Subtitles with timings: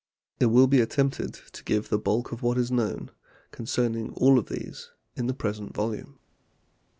[0.39, 3.11] It will be attempted to give the bulk of what is known
[3.51, 6.17] con cerning all of these in the present volume.